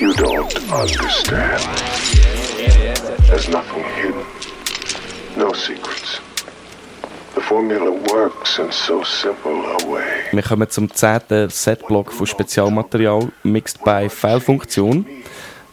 You 0.00 0.14
don't 0.14 0.72
understand. 0.72 1.60
There's 3.28 3.50
nothing 3.50 3.84
hidden. 3.96 4.24
No 5.36 5.52
secrets. 5.52 6.22
The 7.34 7.42
formula 7.42 7.90
works 8.10 8.58
in 8.58 8.72
so 8.72 9.04
simple 9.04 9.52
a 9.52 9.76
way. 9.86 10.32
Wir 10.32 10.42
kommen 10.42 10.70
zum 10.70 10.90
zehnten 10.90 11.50
Setblock 11.50 12.14
von 12.14 12.26
Spezialmaterial 12.26 13.30
Mixed 13.42 13.84
by 13.84 14.08
File-Funktion. 14.08 15.04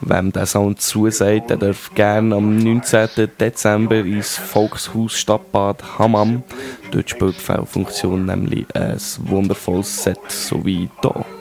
Wem 0.02 0.34
der 0.34 0.46
Sound 0.46 0.82
zusagt, 0.82 1.50
der 1.50 1.56
darf 1.56 1.90
gerne 1.96 2.36
am 2.36 2.58
19. 2.58 3.30
Dezember 3.40 4.00
ins 4.00 4.36
Volkshaus 4.36 5.14
Stadtbad 5.14 5.98
Hammam. 5.98 6.44
Dort 6.92 7.10
spielt 7.10 7.38
die 7.38 7.42
File-Funktion 7.46 8.26
nämlich 8.26 8.66
ein 8.76 9.00
wundervolles 9.20 10.04
Set, 10.04 10.20
so 10.28 10.66
wie 10.66 10.90
hier. 11.02 11.37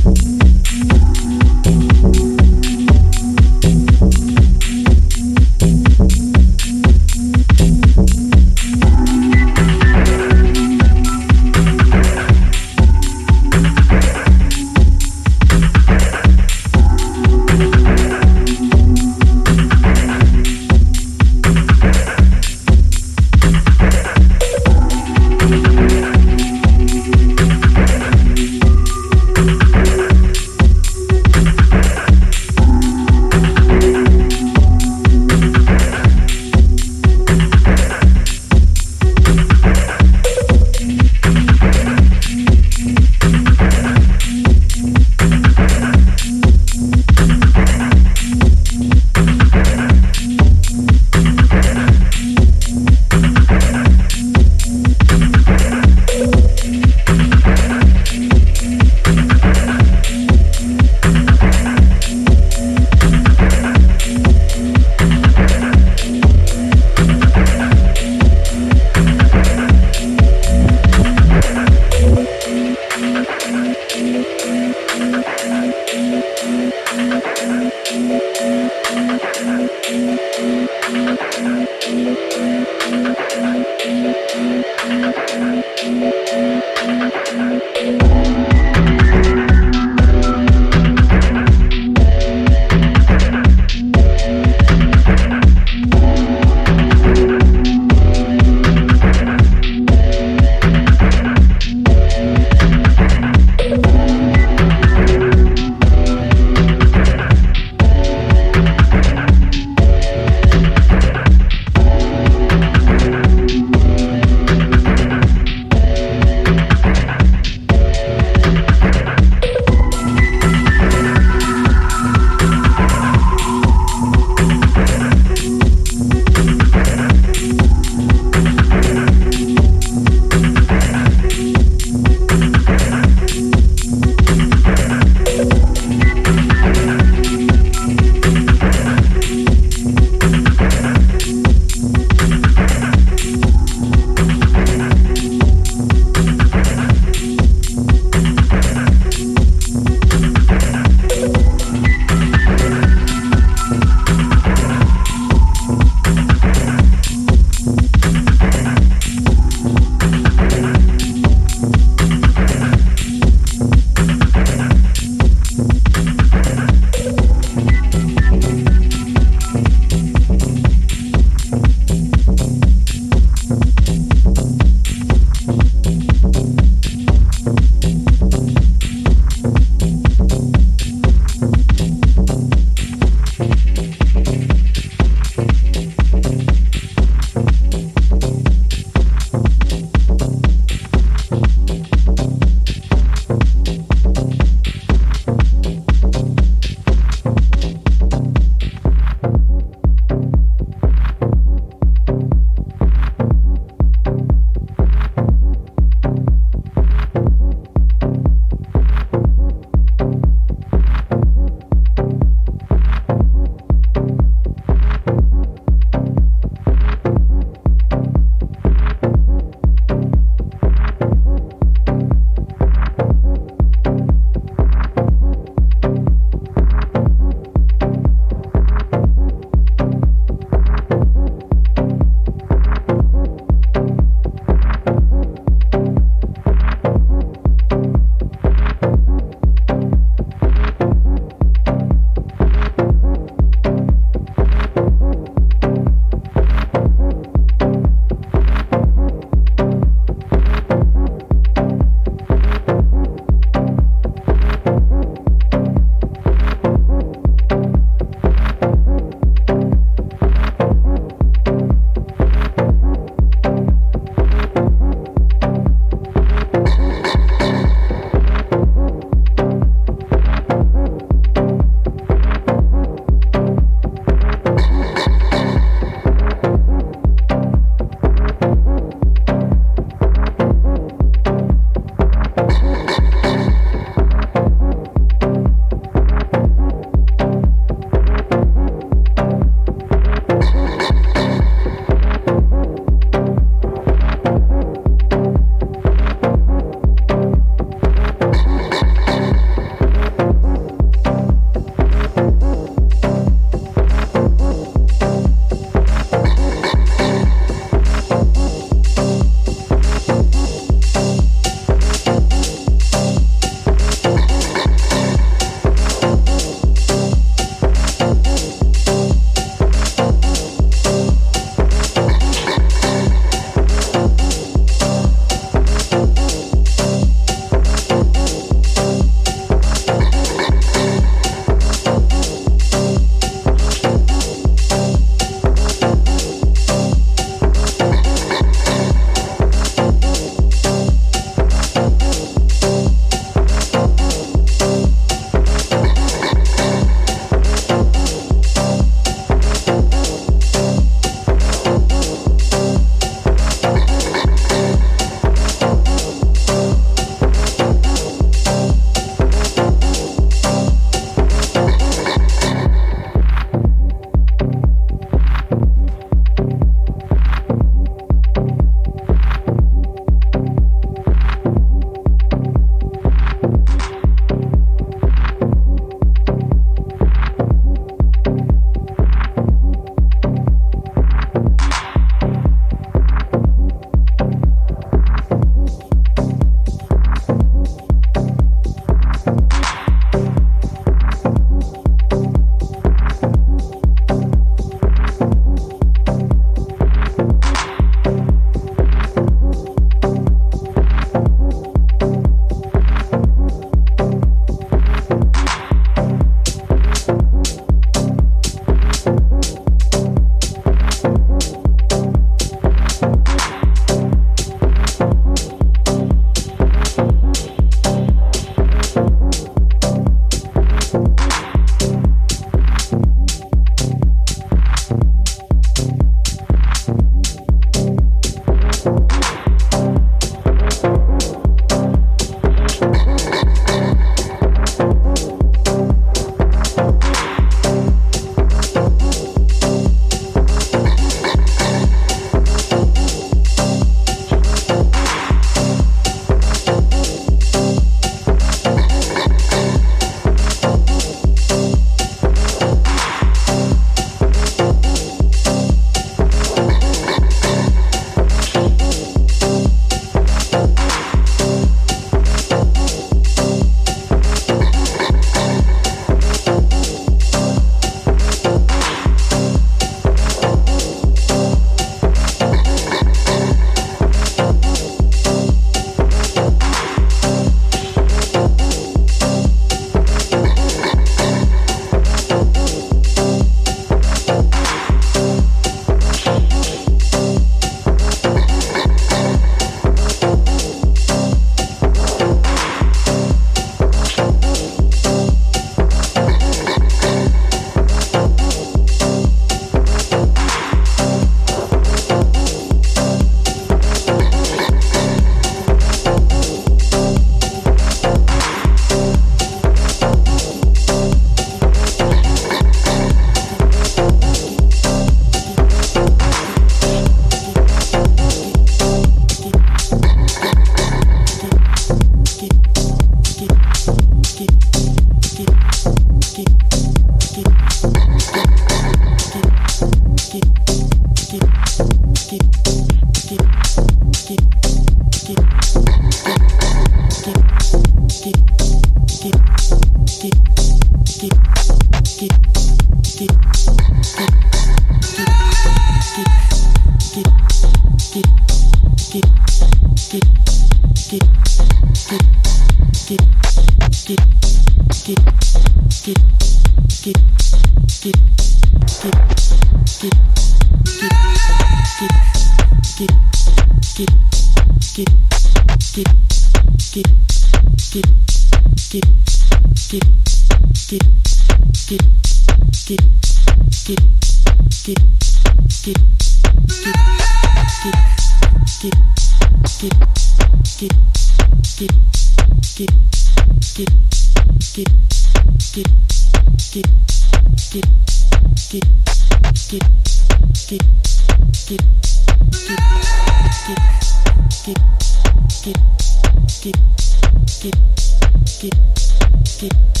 get 599.60 600.00